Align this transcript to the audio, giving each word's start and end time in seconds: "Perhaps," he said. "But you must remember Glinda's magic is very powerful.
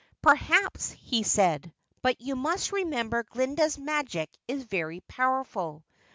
"Perhaps," 0.23 0.93
he 0.93 1.21
said. 1.21 1.71
"But 2.01 2.19
you 2.21 2.35
must 2.35 2.71
remember 2.71 3.21
Glinda's 3.21 3.77
magic 3.77 4.35
is 4.47 4.63
very 4.63 5.01
powerful. 5.01 5.85